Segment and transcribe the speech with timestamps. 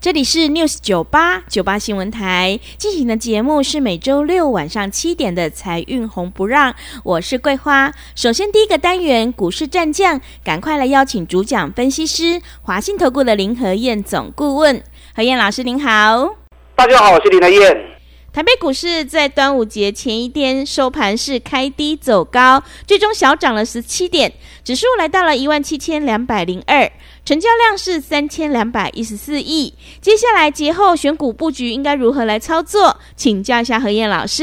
[0.00, 7.92] 这里是 News 九八九八新闻台进行的节目是每周六晚上七点的财运红不让，我是桂花。
[8.14, 14.82] 首先第一个单元股市战将，赶快来邀请主讲分析师华信投顾的林和燕总顾问，
[15.14, 16.34] 何燕老师您好。
[16.74, 17.86] 大家好，我是林和燕。
[18.32, 24.32] 台北股市在端午节前一天收盘是开低走高，最终小涨了十七点，
[24.64, 26.90] 指数来到了一万七千两百零二。
[27.30, 29.72] 成交量是三千两百一十四亿。
[30.00, 32.96] 接下来节后选股布局应该如何来操作？
[33.14, 34.42] 请教一下何燕老师。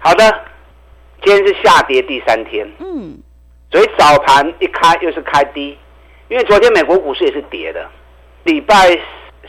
[0.00, 0.30] 好的，
[1.24, 3.16] 今天是下跌第三天，嗯，
[3.72, 5.78] 所以早盘一开又是开低，
[6.28, 7.90] 因为昨天美国股市也是跌的。
[8.42, 8.76] 礼拜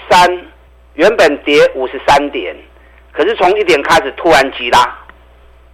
[0.09, 0.45] 三
[0.93, 2.55] 原本跌五十三点，
[3.11, 4.97] 可是从一点开始突然急拉，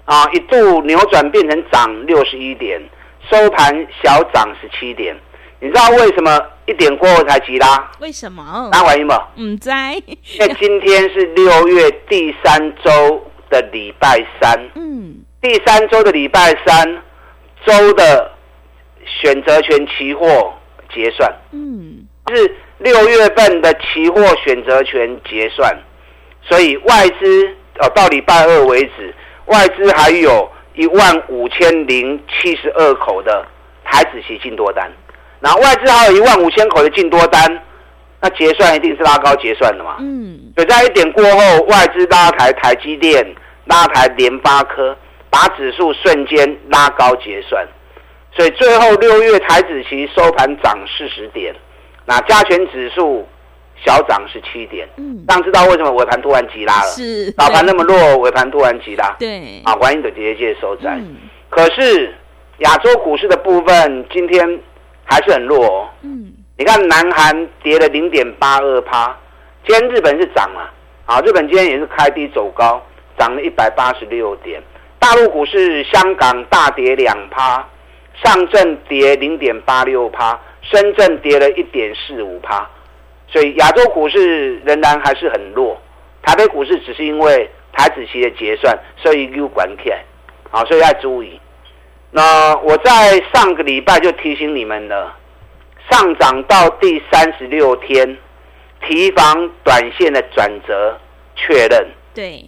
[0.06, 2.82] 啊，一度扭转变成涨六十一点，
[3.30, 5.16] 收盘小涨十七点。
[5.62, 7.92] 你知道为什么一点过后才急拉？
[8.00, 8.70] 为什么？
[8.72, 9.28] 那原因吗？
[9.40, 9.94] 唔在。
[10.08, 14.60] 因为今天是六月第三周的礼拜三。
[14.76, 15.24] 嗯。
[15.40, 17.02] 第三周的礼拜三，
[17.66, 18.32] 周的
[19.06, 20.54] 选择权期货
[20.94, 21.32] 结算。
[21.52, 22.08] 嗯。
[22.34, 25.78] 是六月份的期货选择权结算，
[26.42, 29.14] 所以外资哦到礼拜二为止，
[29.46, 33.46] 外资还有一万五千零七十二口的
[33.84, 34.90] 台子期进多单。
[35.44, 37.64] 那外资还有一万五千口的进多单，
[38.22, 39.96] 那结算一定是拉高结算的嘛？
[40.00, 43.26] 嗯，所以在一点过后，外资拉抬台积电，
[43.66, 44.96] 拉抬联发科，
[45.32, 47.68] 把指数瞬间拉高结算，
[48.36, 51.56] 所以最后六月台子期收盘涨四十点，
[52.06, 53.28] 那加权指数
[53.84, 54.88] 小涨十七点。
[54.98, 56.88] 嗯，当知道为什么尾盘突然急拉了？
[56.92, 59.16] 是早盘那么弱，尾盘突然急拉。
[59.18, 61.00] 对，啊，欢迎的节节收窄。
[61.50, 62.14] 可是
[62.60, 64.62] 亚洲股市的部分今天。
[65.06, 65.90] 还是很弱哦。
[66.02, 69.18] 嗯，你看南韩跌了零点八二趴，
[69.66, 70.72] 今天日本是涨了
[71.06, 71.20] 啊。
[71.22, 72.82] 日本今天也是开低走高，
[73.18, 74.62] 涨了一百八十六点。
[75.00, 77.68] 大陆股市，香港大跌两趴，
[78.24, 82.70] 上证跌零点八六趴，深圳跌了一点四五趴。
[83.28, 85.80] 所以亚洲股市仍然还是很弱。
[86.22, 90.04] 台北股市只是因为台子期的结算，所以又管起来，
[90.52, 91.40] 好，所以要注意。
[92.12, 95.16] 那我在上个礼拜就提醒你们了，
[95.90, 98.18] 上涨到第三十六天，
[98.86, 101.00] 提防短线的转折
[101.36, 101.88] 确认。
[102.14, 102.46] 对，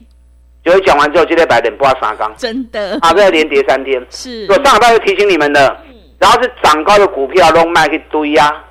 [0.66, 4.06] 就讲完之后，今天白点不要杀缸，真的，啊，再连跌三天。
[4.10, 5.78] 是，我上礼拜就提醒你们的，
[6.20, 8.64] 然后是涨高的股票都卖一堆呀，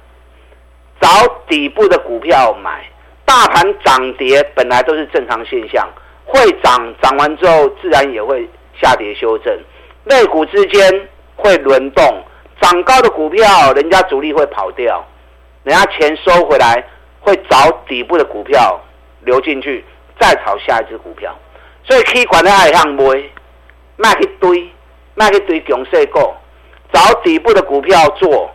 [1.00, 1.08] 找
[1.48, 2.84] 底部的股票买。
[3.24, 5.88] 大盘涨跌本来都是正常现象，
[6.26, 8.46] 会涨，涨完之后自然也会
[8.78, 9.58] 下跌修正。
[10.04, 12.04] 类股之间会轮动，
[12.60, 15.04] 涨高的股票，人家主力会跑掉，
[15.62, 16.84] 人家钱收回来，
[17.20, 18.80] 会找底部的股票
[19.20, 19.84] 流进去，
[20.18, 21.32] 再炒下一只股票。
[21.84, 23.04] 所以可管的爱向买，
[23.96, 24.68] 卖一堆，
[25.14, 26.18] 卖一堆强势股，
[26.92, 28.50] 找底部的股票做，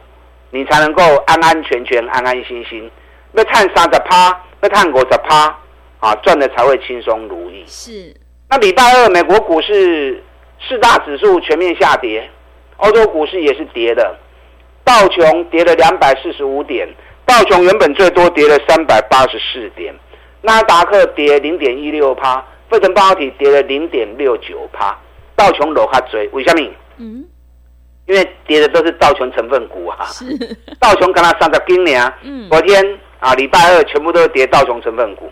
[0.51, 2.91] 你才能够安安全全、安安心心。
[3.33, 5.57] 要探三十趴，要探五十趴，
[5.99, 7.63] 啊，赚的才会轻松如意。
[7.67, 8.13] 是。
[8.49, 10.21] 那礼拜二美国股市。
[10.59, 12.29] 四大指数全面下跌，
[12.77, 14.15] 欧洲股市也是跌的，
[14.83, 16.87] 道琼跌了两百四十五点，
[17.25, 19.93] 道琼原本最多跌了三百八十四点，
[20.41, 24.97] 纳达克跌零点一六趴，费城半导体跌了零点六九趴，
[25.35, 26.69] 道琼楼下追，为什么？
[26.97, 27.25] 嗯，
[28.07, 30.25] 因为跌的都是道琼成分股啊，是。
[30.79, 35.29] 道琼刚刚上个今年，嗯，昨天啊礼拜二全部都是跌道琼成分股，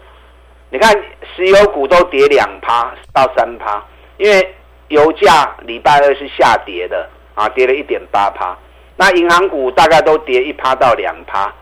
[0.70, 0.96] 你看
[1.36, 3.84] 石油股都跌两趴到三趴，
[4.18, 4.56] 因为。
[4.90, 8.56] 油价礼拜二是下跌的啊，跌了一点八趴。
[8.98, 11.54] 那银行股大概都跌一趴到两趴。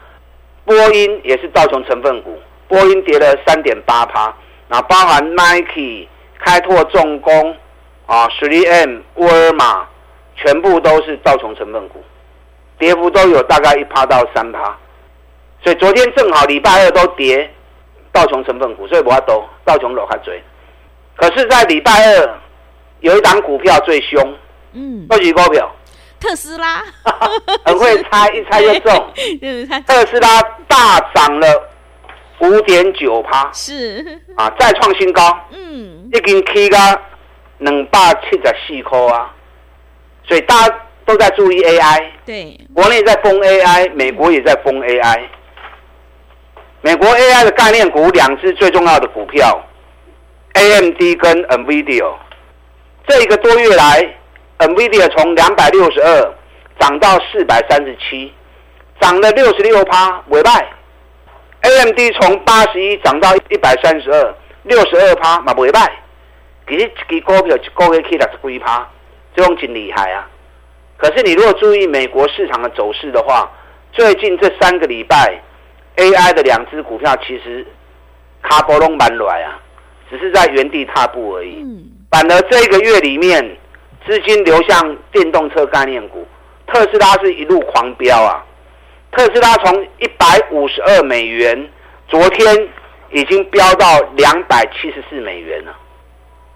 [0.65, 2.37] 波音也是道琼成分股，
[2.67, 4.33] 波音跌了三点八趴。
[4.67, 6.07] 那包含 Nike、
[6.39, 7.57] 开拓重工
[8.05, 9.85] 啊、3M、沃尔玛，
[10.35, 12.03] 全部都是道琼成分股，
[12.77, 14.77] 跌幅都有大概一趴到三趴。
[15.61, 17.49] 所以昨天正好礼拜二都跌
[18.11, 20.41] 道琼成分股，所以我要都道琼落下追。
[21.15, 22.39] 可是，在礼拜二。
[23.03, 24.33] 有一档股票最凶，
[24.71, 25.69] 嗯，何举股票？
[26.21, 26.81] 特斯拉，
[27.65, 29.13] 很会猜，一猜就中。
[29.85, 31.69] 特斯拉大涨了
[32.39, 35.37] 五点九趴，是啊，再创新高。
[35.51, 36.77] 嗯，已经起个
[37.57, 39.33] 两百七十四块啊，
[40.25, 42.09] 所以大家都在注意 AI。
[42.25, 45.23] 对，国内在封 AI，美国也在封 AI。
[46.79, 49.61] 美国 AI 的概念股两只最重要的股票
[50.53, 52.13] ，AMD 跟 NVIDIA。
[53.07, 54.15] 这一个多月来
[54.59, 56.33] ，NVIDIA 从两百六十二
[56.79, 58.31] 涨到四百三十七，
[59.01, 60.71] 涨了六十六趴，尾败。
[61.61, 65.91] AMD 从八十一涨到一百三十二，六十二趴嘛尾败。
[66.67, 68.89] 其实一支股票一个月可以六十几趴，
[69.35, 70.27] 这种真厉害啊！
[70.97, 73.51] 可是你如果注意美国市场的走势的话，
[73.91, 75.41] 最近这三个礼拜
[75.97, 77.67] ，AI 的两只股票其实
[78.41, 79.59] 卡波隆蛮软啊，
[80.09, 81.65] 只是在原地踏步而已。
[82.13, 83.43] 反而这个月里面，
[84.05, 86.27] 资金流向电动车概念股，
[86.67, 88.45] 特斯拉是一路狂飙啊！
[89.11, 91.67] 特斯拉从一百五十二美元，
[92.07, 92.69] 昨天
[93.09, 95.75] 已经飙到两百七十四美元了。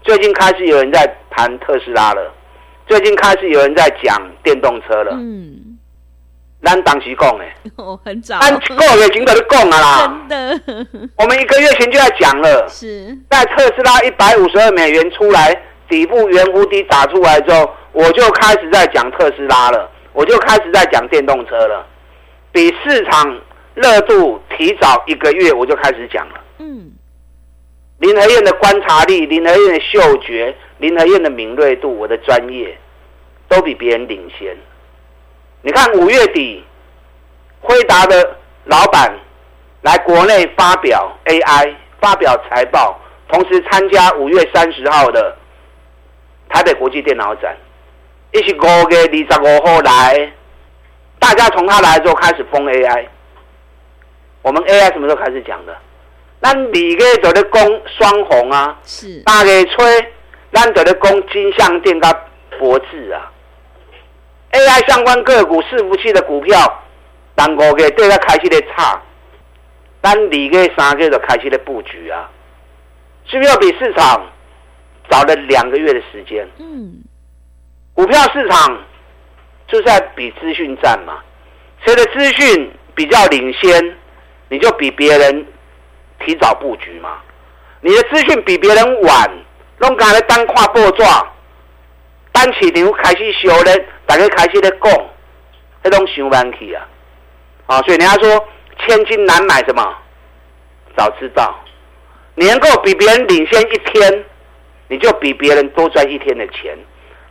[0.02, 2.32] 最近开始有人在谈特斯拉了，
[2.86, 5.10] 最近开始有人在讲电动车了。
[5.14, 5.67] 嗯。
[6.62, 13.16] 咱当时讲诶， 哦，很早，按个月前就在讲啊啦，真的， 我们一个月前就在讲了，是。
[13.30, 15.54] 在特斯拉一百五十二美元出来，
[15.88, 21.86] 底部圆弧底打出来之后，我就开始在讲特斯拉了，我就开始在讲电动车了，
[22.52, 23.40] 比市场
[23.74, 26.40] 热度提早一个月，我就开始讲了。
[26.58, 26.90] 嗯，
[28.00, 32.76] 林和燕的观察力，林和燕的嗅觉，林和燕的敏锐度，我的专业，
[33.48, 34.56] 都比别人领先。
[35.62, 36.64] 你看五月底，
[37.60, 39.12] 辉达的老板
[39.82, 45.36] 来国内发表 AI，发表财报，同时参加五月三十号的
[46.48, 47.56] 台北国际电脑展，
[48.32, 50.32] 一起五月二十五号来，
[51.18, 53.06] 大家从他来之后开始封 AI。
[54.42, 55.76] 我们 AI 什么时候开始讲的？
[56.40, 60.12] 那你个在咧攻双红啊，是大个吹，
[60.52, 62.16] 咱在咧攻金相电跟
[62.60, 63.32] 博智啊。
[64.52, 66.82] AI 相关个股、伺服器的股票，
[67.34, 69.00] 当五月对它开始咧差，
[70.00, 72.28] 但二月、三月就开始咧布局啊，
[73.26, 74.26] 是不是要比市场
[75.10, 76.48] 早了两个月的时间？
[76.58, 77.02] 嗯，
[77.94, 78.78] 股票市场
[79.66, 81.18] 就是在比资讯战嘛，
[81.84, 83.96] 谁的资讯比较领先，
[84.48, 85.46] 你就比别人
[86.24, 87.18] 提早布局嘛。
[87.80, 89.30] 你的资讯比别人晚，
[89.78, 91.28] 拢敢咧单跨波状。
[92.32, 95.06] 单市场开始修咧，大家开始咧讲，
[95.82, 96.88] 那种想慢去啊，
[97.66, 99.94] 啊，所以人家说千金难买什么？
[100.96, 101.54] 早知道，
[102.34, 104.24] 你能够比别人领先一天，
[104.88, 106.74] 你就比别人多赚一天的钱。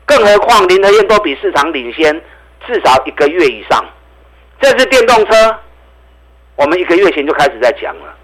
[0.06, 2.14] 更何况林德燕都比市场领先
[2.68, 3.84] 至少一个月以上。
[4.62, 5.60] 这是电动车，
[6.58, 8.16] 我们一个月前就开始在讲了。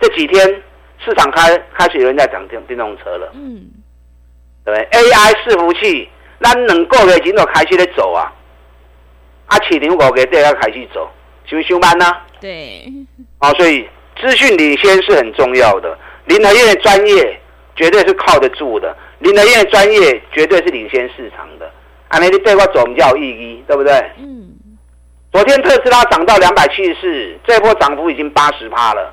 [0.00, 0.62] 这几天
[1.04, 3.30] 市场开开始有人在讲电电动车了。
[3.34, 3.70] 嗯。
[4.64, 6.08] 对，AI 伺服器，
[6.40, 8.32] 咱两个月前就开始咧走啊，
[9.46, 11.08] 啊，市场五月底要开始走，
[11.46, 12.06] 是不是上班呢？
[12.40, 12.92] 对，
[13.38, 13.88] 啊，所以
[14.20, 15.96] 资讯领先是很重要的。
[16.26, 17.40] 林和燕的专业
[17.74, 21.66] 绝对是靠得住的，林和燕的专业绝对是领先市场的。
[22.08, 23.92] 啊，那你对我走比较有意义，对不对？
[24.18, 24.52] 嗯。
[25.32, 29.12] 昨天特斯拉涨到两百七十四，这波涨幅已经八十趴了。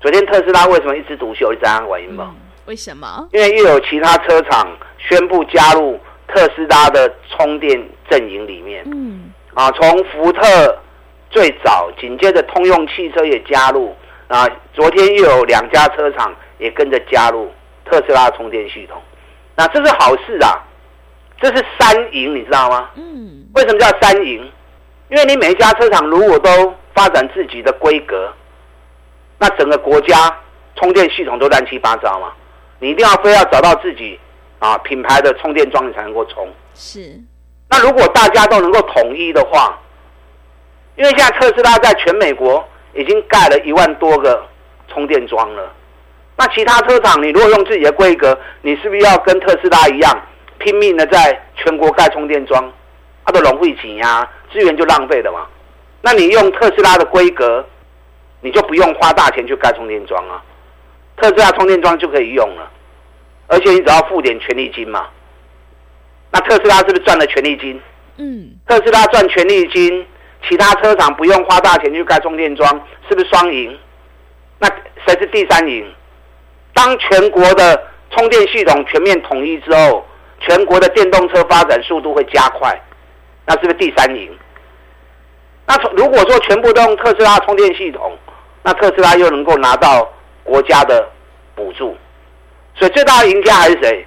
[0.00, 1.50] 昨天特斯拉为什么一枝独秀？
[1.52, 2.34] 你知道原因吗？
[2.66, 3.28] 为什么？
[3.32, 4.68] 因为又有其他车厂
[4.98, 8.84] 宣布加入特斯拉的充电阵营里面。
[8.86, 9.32] 嗯。
[9.54, 10.78] 啊，从福特
[11.30, 13.94] 最早，紧接着通用汽车也加入。
[14.28, 17.52] 啊，昨天又有两家车厂也跟着加入
[17.84, 19.00] 特斯拉充电系统。
[19.54, 20.62] 那这是好事啊！
[21.40, 22.90] 这是三赢，你知道吗？
[22.96, 23.46] 嗯。
[23.54, 24.50] 为什么叫三赢？
[25.08, 28.32] 因为你每一家车厂如果都发展自己的规格，
[29.38, 30.16] 那整个国家
[30.74, 32.32] 充电系统都乱七八糟嘛。
[32.80, 34.18] 你一定要非要找到自己
[34.58, 36.48] 啊品牌的充电桩，你才能够充。
[36.74, 37.20] 是。
[37.68, 39.78] 那如果大家都能够统一的话，
[40.96, 44.42] 因为现在特斯拉在全美国已经盖了一万多个
[44.88, 45.72] 充电桩了，
[46.36, 50.18] 那其他车厂你如果用自己的规格，你是不是要跟特斯拉一样
[50.58, 52.72] 拼命的在全国盖充电桩？
[53.24, 55.46] 它的龙费钱呀，资源就浪费了嘛。
[56.00, 57.66] 那你用特斯拉的规格，
[58.40, 60.40] 你就不用花大钱去盖充电桩啊。
[61.16, 62.70] 特斯拉充电桩就可以用了，
[63.48, 65.06] 而且你只要付点权利金嘛。
[66.30, 67.80] 那特斯拉是不是赚了权利金？
[68.16, 68.50] 嗯。
[68.66, 70.06] 特斯拉赚权利金，
[70.48, 72.68] 其他车厂不用花大钱去盖充电桩，
[73.08, 73.78] 是不是双赢？
[74.58, 74.68] 那
[75.06, 75.86] 谁是第三赢？
[76.74, 80.04] 当全国的充电系统全面统一之后，
[80.40, 82.78] 全国的电动车发展速度会加快，
[83.46, 84.30] 那是不是第三赢？
[85.66, 88.16] 那如果说全部都用特斯拉充电系统，
[88.62, 90.06] 那特斯拉又能够拿到
[90.44, 91.08] 国家的
[91.54, 91.96] 补助，
[92.78, 94.06] 所以最大的赢家还是谁？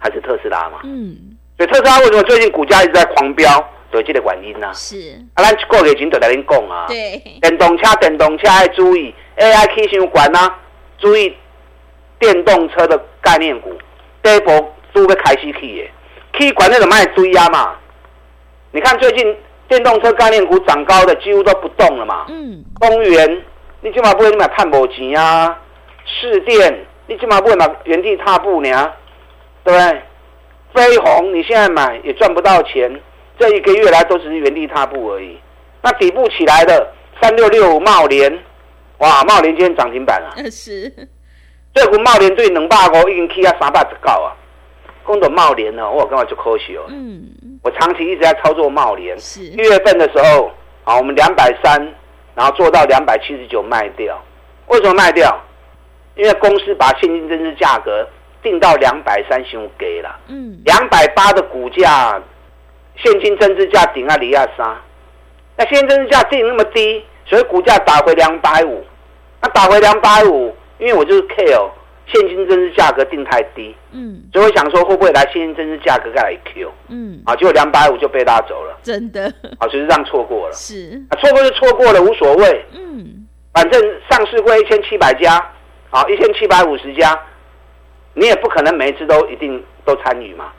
[0.00, 0.80] 还是特斯拉嘛？
[0.84, 1.16] 嗯。
[1.56, 3.68] 所以特斯拉为什么最近股价一直在狂飙？
[3.92, 4.72] 有这个原因呢？
[4.74, 4.96] 是。
[5.34, 6.86] 啊，咱过月前就在恁讲啊。
[6.88, 7.18] 对。
[7.40, 10.58] 电动车，电动车要注意 AI 起上管啊，
[10.98, 11.36] 注意
[12.18, 13.76] 电动车的概念股，
[14.22, 17.76] 第一波都要开始起的，起管那种卖追啊嘛。
[18.72, 19.36] 你看最近。
[19.68, 22.26] 电动车概念股涨高的几乎都不动了嘛。
[22.28, 22.62] 嗯。
[22.78, 23.42] 公园，
[23.80, 25.58] 你起码不会买碳博钱啊。
[26.04, 28.92] 市电，你起码不会买原地踏步呢，
[29.64, 30.02] 对不对？
[30.74, 32.90] 飞鸿，你现在买也赚不到钱，
[33.38, 35.38] 这一个月来都只是原地踏步而已。
[35.82, 36.90] 那底部起来的
[37.20, 38.32] 三六六五茂联，
[38.98, 40.32] 哇，茂联今天涨停板啊。
[40.50, 40.90] 是。
[41.74, 44.32] 这股茂联对两百五已经起啊三百只高啊。
[45.06, 46.84] 讲到茂联呢，我感觉就可惜哦。
[46.88, 47.28] 嗯。
[47.62, 50.50] 我长期一直在操作茂联，一月份的时候
[50.84, 51.80] 啊，我们两百三，
[52.34, 54.18] 然后做到两百七十九卖掉。
[54.68, 55.38] 为什么卖掉？
[56.16, 58.06] 因为公司把现金增值价格
[58.42, 60.18] 定到两百三，十五给了。
[60.28, 60.60] 嗯。
[60.64, 62.20] 两百八的股价，
[62.96, 64.76] 现金增值价顶啊里亚三，
[65.56, 68.84] 那现金增值价定那么低，所以股价打回两百五。
[69.40, 71.70] 那打回两百五，因为我就是 K 哦。
[72.04, 85.40] 现金增值价格定太低，嗯，所以我想说会不会来现金增值价格再来 Q，嗯，啊，结果两百五就被拉走了，真的，啊，就是这样错过了，是，啊，错过就错过了，无所谓，嗯，反正上市会一千七百家，
[85.92, 87.16] 啊，一千七百五十家，
[88.14, 90.50] 你也不可能每一次都一定都参与嘛，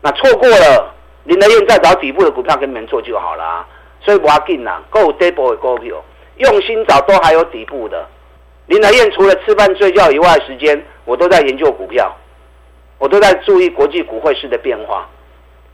[0.00, 0.94] 那错过了，
[1.24, 3.66] 林德燕再找底部的股票跟你们做就好了，
[4.00, 6.02] 所以我要进啦，够 double 的股票，
[6.38, 8.08] 用心找都还有底部的。
[8.66, 12.10] 林德燕除了吃饭睡觉以外，时间我都在研究股票，
[12.98, 15.06] 我都在注意国际股汇市的变化。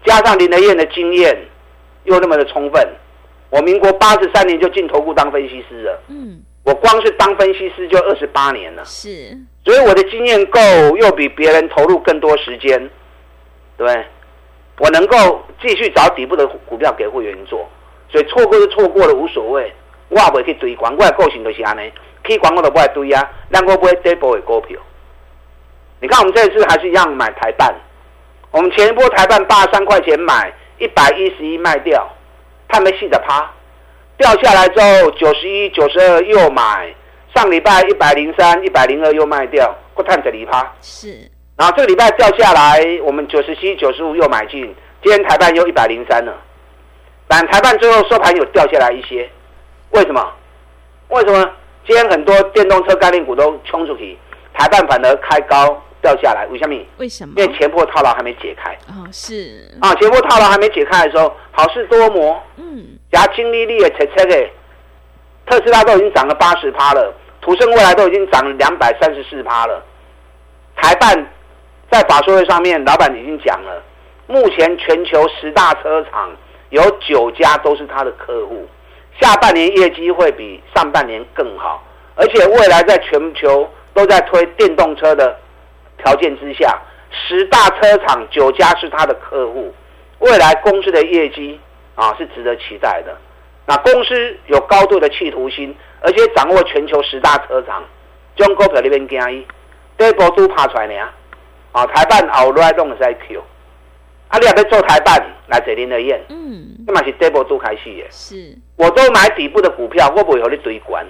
[0.04, 1.38] 加上林德燕的经验
[2.04, 2.86] 又那么的充分，
[3.48, 6.02] 我民国八十三年就进投顾当分析师了。
[6.08, 8.84] 嗯，我光是当分析师就二十八年了。
[8.84, 10.60] 是，所以我的经验够，
[10.96, 12.90] 又比别人投入更多时间，
[13.76, 14.04] 对，
[14.78, 17.68] 我能够继续找底部的股票给会员做。
[18.10, 19.72] 所以错过就错过了，无所谓。
[20.08, 21.90] 我也不会去追广，我的个性就是安尼。
[22.22, 24.78] K 广告都不爱堆啊，两个不会 double 的股票。
[26.00, 27.74] 你看我们这一次还是一样买台办，
[28.50, 32.06] 我们前一波台办八十三块钱买，一百一十一卖掉，
[32.68, 33.50] 它没戏的趴，
[34.18, 36.94] 掉下来之后九十一、九十二又买，
[37.34, 40.72] 上礼拜一百零三、一百零二又卖掉，不探着离趴。
[40.80, 41.30] 是。
[41.56, 44.62] 然后这个礼拜掉下来，我们九十七、九十五又买进，
[45.02, 46.32] 今天台办又一百零三了，
[47.28, 49.28] 但台办最后收盘有掉下来一些，
[49.90, 50.32] 为什么？
[51.08, 51.50] 为什么？
[51.86, 54.16] 今天很多电动车概念股都冲出去，
[54.54, 56.76] 台半反而开高掉下来，为什么？
[56.98, 57.32] 为什么？
[57.36, 58.76] 因为前破套牢还没解开。
[58.88, 62.42] 哦，是啊，前破套牢还没解开的时候，好事多磨。
[62.56, 64.50] 嗯，加金利利也切切的，
[65.46, 69.82] 特斯拉都已经涨了八十趴了，途胜未来都已经涨了两百三十四趴了。
[70.74, 71.26] 台办
[71.90, 73.82] 在法说会上面，老板已经讲了，
[74.26, 76.30] 目前全球十大车厂
[76.70, 78.66] 有九家都是他的客户。
[79.20, 81.82] 下半年业绩会比上半年更好，
[82.16, 85.38] 而且未来在全球都在推电动车的
[86.02, 86.78] 条件之下，
[87.10, 89.72] 十大车厂九家是他的客户，
[90.18, 91.60] 未来公司的业绩
[91.94, 93.16] 啊是值得期待的。
[93.66, 97.84] 那公司有高度的企图心，而且掌握全球十大车厂，
[98.36, 99.46] 中股票那边建议，
[99.96, 100.94] 第一波都爬出来呢
[101.70, 103.42] 啊，台办后来弄在 Q。
[104.28, 108.06] 啊，你也要做台办来坐林的宴，嗯，那嘛是底部都开始的。
[108.10, 111.06] 是，我都买底部的股票，我不会和你堆关。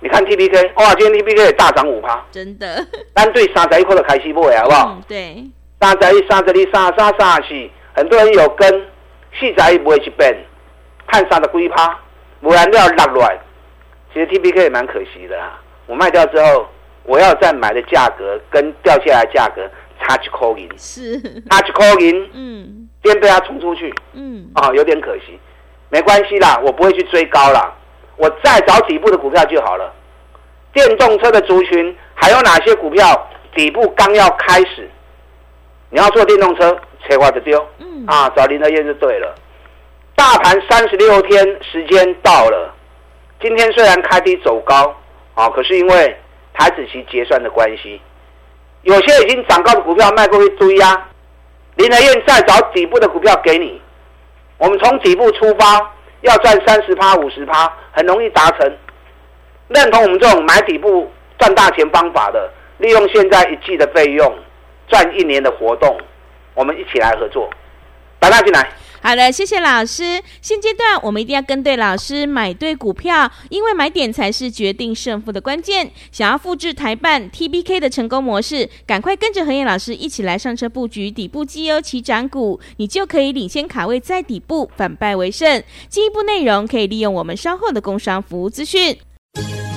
[0.00, 2.86] 你看 T P K，哇，今天 T P K 也大涨五趴，真的。
[3.14, 4.98] 单对三十一块的开始买，好不好？
[5.08, 5.44] 对。
[5.80, 8.68] 三十一、三十二、三三、三十四，很多人有跟，
[9.38, 10.36] 四十一买一变，
[11.06, 11.98] 看三十几趴，
[12.40, 13.38] 不然要落来。
[14.12, 16.66] 其实 T P K 也蛮可惜的啦，我卖掉之后，
[17.04, 19.62] 我要再买的价格跟掉下来价格。
[19.98, 25.40] 差几块银是，差几块银，嗯，今天被他冲出去，嗯，啊，有点可惜，
[25.88, 27.74] 没关系啦，我不会去追高啦，
[28.16, 29.92] 我再找底部的股票就好了。
[30.72, 34.90] 电动车的族群还有哪些股票底部刚要开始？
[35.90, 39.34] 你要做电动车，切花就丢，嗯，啊，找林德燕就对了。
[40.14, 42.74] 大盘三十六天时间到了，
[43.40, 44.94] 今天虽然开低走高，
[45.34, 46.16] 啊，可是因为
[46.52, 48.00] 台子期结算的关系。
[48.82, 51.08] 有些已经涨高的股票卖过去追啊，
[51.76, 53.80] 林德燕再找底部的股票给你。
[54.58, 55.92] 我们从底部出发，
[56.22, 58.76] 要赚三十趴、五十趴，很容易达成。
[59.68, 64.38] 认同我们这种买底部赚大钱方法的，利用现在一季的费用
[64.88, 65.98] 赚一年的活动，
[66.54, 67.50] 我们一起来合作，
[68.18, 68.68] 打大进来。
[69.02, 70.20] 好的，谢谢老师。
[70.42, 75.90] 现阶段我们一定要跟对老师，买对股票，因为买点才是决定胜负的关键。
[76.10, 85.62] 想要复制台办 T B K 的成功模式，赶快跟着何燕老师一起来上车布局底部绩优起涨股，你就可以领先卡位在底部，反败为胜。
[85.88, 88.96] 进一步内容可以利用我们稍后的工商服务资讯。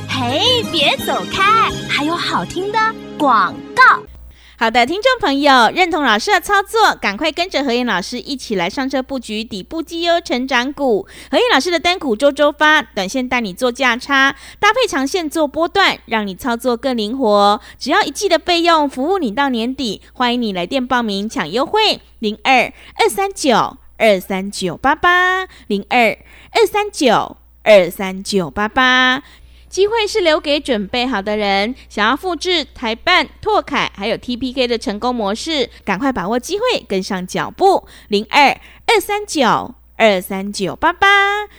[0.08, 2.80] 嘿，别走开，还有好听的
[3.18, 4.19] 广告。
[4.62, 11.08] 好的，听众朋友，认同老师的操作，赶快跟着何燕老师一起来上车布局底部绩优成长股。
[11.32, 17.62] 何燕老师的单股周周发，短线带你做价差，搭配长线做波段，让你操作更灵活。
[17.78, 20.02] 只要一季的费用，服务你到年底。
[20.12, 26.18] 欢迎你来电报名抢优惠，零二二三九二三九八八，零二
[26.52, 29.24] 二三九二三九八八。
[29.70, 31.76] 机会是留给准备好的人。
[31.88, 37.88] 想要复制台办、拓凯还有 TPK 的成功模式，赶快把握机会，跟上脚步。
[38.08, 41.08] 零二二三九二三九八八，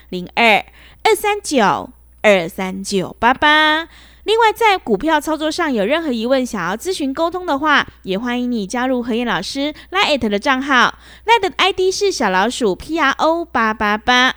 [0.09, 0.64] 零二
[1.05, 1.90] 二三九
[2.23, 3.88] 二三九八八。
[4.25, 14.37] 另外，在股票操作上有任何疑问，想要咨询沟通的话，也欢迎你加入何燕老师 Line 的账号，Line 的 ID 是小老鼠 PRO 八八八。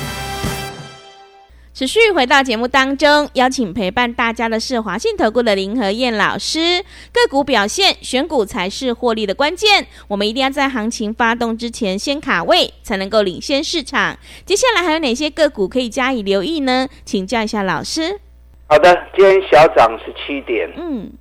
[1.81, 6.83] 持续回到节目当中，邀请陪伴大家的是华信投顾的林和燕老师。
[7.11, 9.87] 个股表现，选股才是获利的关键。
[10.07, 14.15] 我们一定要在行情发动之前先卡位，才能够领先市场。
[14.45, 16.87] 接下来还有哪些个股可以加以留意呢？
[17.03, 18.19] 请教一下老师。
[18.67, 21.11] 好的，今天小涨十七点，嗯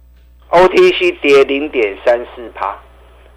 [0.50, 2.78] ，OTC 跌零点三四帕。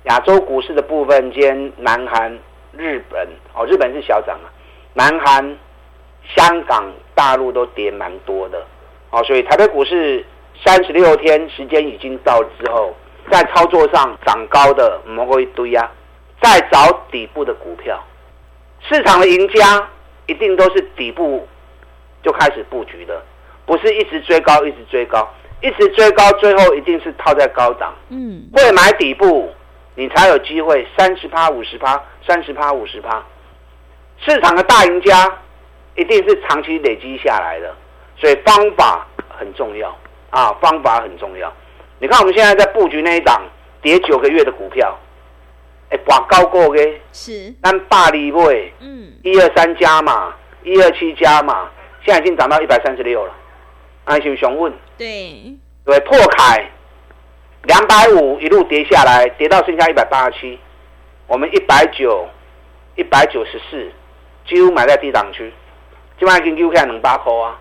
[0.08, 2.38] 亚洲股市的部分，今天南韩、
[2.74, 4.52] 日本，哦，日本是小涨啊，
[4.94, 5.58] 南韩。
[6.38, 8.66] 香港、大陆都跌蛮多的，
[9.10, 10.26] 好，所以台北股市
[10.64, 12.94] 三十六天时间已经到之后，
[13.32, 15.92] 在操作上涨高的们会一堆啊，
[16.42, 18.04] 再找底部的股票，
[18.82, 19.88] 市场的赢家
[20.28, 21.48] 一定都是底部
[22.22, 23.22] 就开始布局的，
[23.66, 25.28] 不是一直追高，一直追高，
[25.62, 27.94] 一直追高，最后一定是套在高档。
[28.10, 29.52] 嗯，会买底部，
[29.96, 33.24] 你才有机会三十趴、五十趴、三十趴、五十趴，
[34.18, 35.32] 市场的大赢家。
[35.96, 37.76] 一定是长期累积下来的，
[38.18, 39.96] 所以方法很重要
[40.32, 40.52] 啊！
[40.62, 41.54] 方法很重要。
[42.00, 43.44] 你看我们现在在布局那一档
[43.82, 44.98] 跌九个月的股票，
[45.90, 51.70] 哎，挂高过嘅，是，但大利位，嗯，一二三加嘛，一二七加嘛，
[52.04, 53.34] 现在已经涨到一百三十六了。
[54.06, 56.70] 安熊熊问，对，对，破凯
[57.64, 60.60] 两百五一路跌下来，跌到剩下一百八十七，
[61.28, 62.28] 我们一百九，
[62.96, 63.90] 一百九十四，
[64.46, 65.54] 几乎买在低档区。
[66.24, 67.60] 今晚跟 U K 能八扣啊，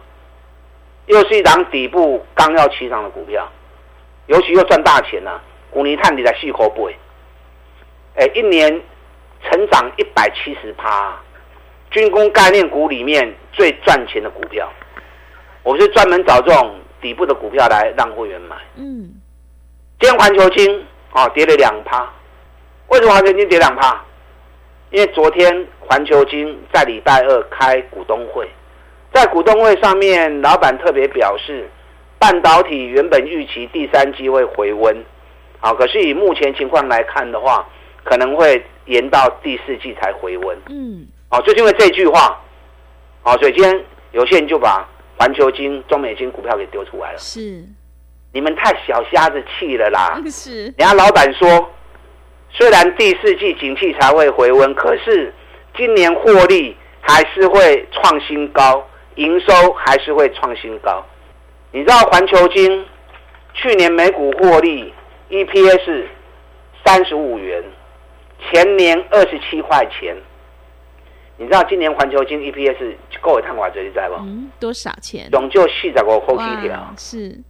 [1.06, 3.50] 又是一档底部刚要起涨的股票，
[4.26, 5.42] 尤其又赚大钱啊。
[5.68, 6.88] 股尼探底在细口不？
[8.14, 8.80] 哎，一年
[9.42, 11.18] 成长一百七十趴，
[11.90, 14.72] 军工概念股里面最赚钱的股票。
[15.64, 18.54] 我是专门找这种底部的股票来让会员买。
[18.76, 19.12] 嗯，
[19.98, 22.08] 今天环球金啊跌了两趴，
[22.86, 24.00] 为什么环球金跌两趴？
[24.90, 28.48] 因为昨天环球金在礼拜二开股东会，
[29.12, 31.68] 在股东会上面，老板特别表示，
[32.18, 35.04] 半导体原本预期第三季会回温，
[35.60, 37.68] 好，可是以目前情况来看的话，
[38.04, 40.56] 可能会延到第四季才回温。
[40.70, 42.40] 嗯，好，就是因为这句话，
[43.20, 47.18] 好，所以今天有些人就把环球金、中美金股票给丢出来了。
[47.18, 47.62] 是，
[48.32, 50.18] 你们太小瞎子气了啦！
[50.30, 51.68] 是，人家老板说。
[52.54, 55.32] 虽然第四季景气才会回温，可是
[55.76, 61.04] 今年获利还是会创新高，营收还是会创新高。
[61.70, 62.84] 你知道环球金
[63.54, 64.92] 去年每股获利
[65.30, 66.04] EPS
[66.84, 67.62] 三十五元，
[68.40, 70.16] 前年二十七块钱。
[71.38, 74.14] 你知道今年环球金 EPS 够一趟话这里在不？
[74.16, 75.28] 嗯，多少钱？
[75.30, 77.40] 总就四十个后期条，是。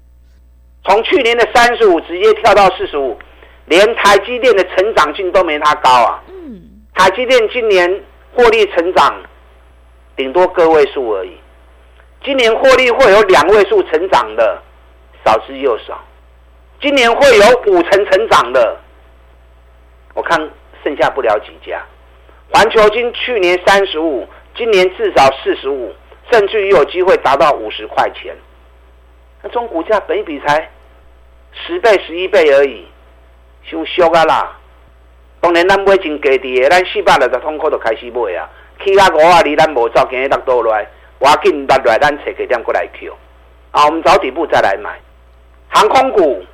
[0.84, 3.18] 从去年的三十五直接跳到四十五。
[3.66, 6.20] 连台积电的成长性都没它高啊！
[6.28, 6.60] 嗯，
[6.94, 7.88] 台积电今年
[8.34, 9.22] 获利成长
[10.16, 11.36] 顶多个位数而已，
[12.24, 14.62] 今年获利会有两位数成长的
[15.24, 16.02] 少之又少，
[16.80, 18.80] 今年会有五成成长的
[20.14, 20.38] 我看
[20.82, 21.82] 剩下不了几家。
[22.52, 25.94] 环球金去年三十五，今年至少四十五，
[26.30, 28.36] 甚至于有机会达到五十块钱。
[29.42, 30.70] 那中股价本比才
[31.52, 32.86] 十倍、十一倍而已，
[33.64, 34.58] 收俗啊啦！
[35.42, 38.48] 当然咱买真低的，咱四百六十通股就开始买啊。
[38.82, 40.86] 起啊五啊离咱无走，今日落倒来，
[41.18, 43.12] 我紧落来，咱找个点过来 Q。
[43.72, 44.96] 啊，我们找底部再来买。
[45.68, 46.44] 航空股，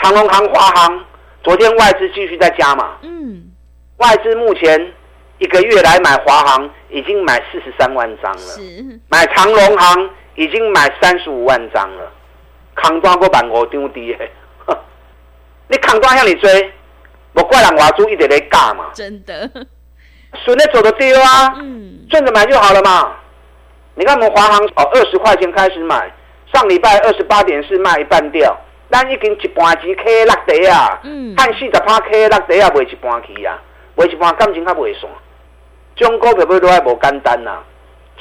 [0.00, 1.04] 长龙航、华航，
[1.42, 2.96] 昨天外资继续在加嘛。
[3.02, 3.50] 嗯。
[3.96, 4.92] 外资目前
[5.38, 8.38] 一个月来买华航，已经买四十三万张了。
[8.38, 8.60] 是。
[9.08, 12.12] 买长龙航已经买三十五万张了。
[12.76, 14.28] 扛单个万五张低的，
[15.66, 16.70] 你扛单向你追，
[17.36, 18.86] 我怪人外资一直在尬嘛。
[18.92, 19.48] 真的。
[20.44, 21.54] 顺着走的丢啊。
[21.58, 22.04] 嗯。
[22.10, 23.14] 顺着买就好了嘛。
[23.94, 26.12] 你看我们华航哦，二十块钱开始买。
[26.52, 28.56] 上礼拜二十八点四卖一半掉，
[28.90, 33.58] 咱已经一半钱 K 落地啊，嗯看四十趴 K 落地啊，卖一半去啊，
[33.96, 35.10] 卖一半感情较袂爽。
[35.96, 37.58] 中国股票都还无简单呐。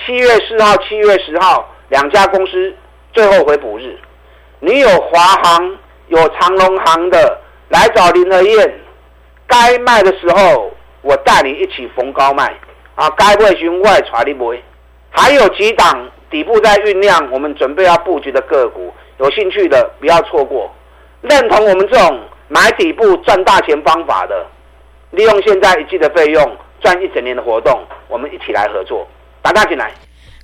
[0.06, 2.73] 七月四号、七月十号两家公司
[3.13, 3.97] 最后回补日，
[4.60, 8.80] 你有华航、有长隆航的来找林和燕，
[9.47, 12.53] 该卖的时候我带你一起逢高卖
[12.95, 14.62] 啊，该卖时我也带你买，
[15.10, 16.10] 还有几档。
[16.27, 20.69] 底部在酝酿，我们准备要布局的个股，有兴趣的不要错过。
[21.21, 24.45] 认同我们这种买底部赚大钱方法的，
[25.12, 27.79] 利用现在一季的费用赚一整年的活动，
[28.10, 29.08] 我们一起来合作，
[29.41, 29.91] 打大进来。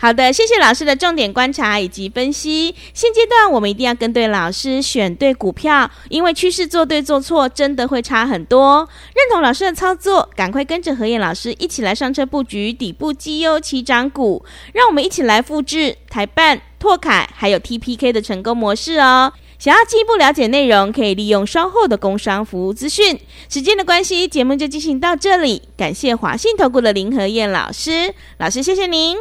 [0.01, 2.73] 好的，谢谢老师的重点观察以及分析。
[2.91, 8.79] 现阶段我们一定要跟对老师，选对股票，因为趋势做对做错真的会差很多。
[9.13, 19.31] 认同老师的操作，赶快跟着何燕老师一起来上车布局底部绩优起涨股，让我们一起来复制台办、拓凯还有 TPK 的成功模式哦。
[19.59, 23.19] 想要进一步了解内容，可以利用稍后的工商服务资讯。
[23.47, 25.61] 时间的关系，节目就进行到这里。
[25.77, 29.15] 感谢华信投顾的林和燕老师，老师谢谢您。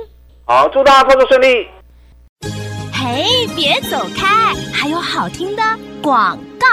[0.53, 1.69] 好，祝大家操作顺利。
[2.93, 5.63] 嘿，别走开，还有好听的
[6.03, 6.67] 广告。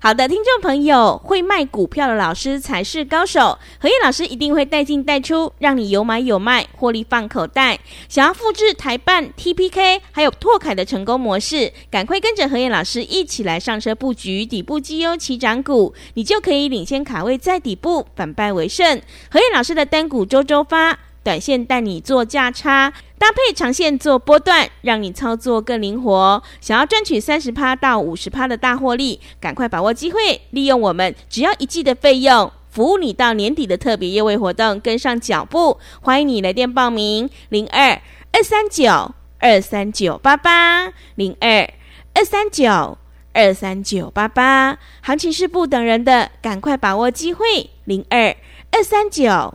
[0.00, 3.58] 好的，听众朋友，会卖股票的老师才是高手。
[3.80, 7.80] 何燕老师一定会带进带出，让你有买有卖，获利放口袋。
[8.08, 19.02] 想要复制台办、TPK 还有拓凯的成功模式，赶快跟着何燕老师一起来上车布局底部绩优起涨股，你就可以领先卡位在底部，反败为胜。
[19.32, 20.96] 何燕老师的单股周周发。
[21.24, 26.42] 短线带你做价差，搭配长线做波段，让你操作更灵活。
[26.60, 35.78] 想要赚取三十趴到五十趴的大获利，赶快把握机会，利用我们只要一季的费用，服务你到年底的特别优惠活动，跟上脚步。
[36.02, 41.72] 欢迎你来电报名：零二二三九二三九八八零二
[42.12, 42.98] 二三九
[43.32, 44.78] 二三九八八。
[45.00, 48.36] 行情是不等人的，赶快把握机会：零二
[48.70, 49.54] 二三九。